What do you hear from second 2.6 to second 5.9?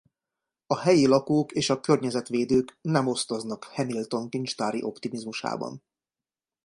nem osztoznak Hamilton kincstári optimizmusában.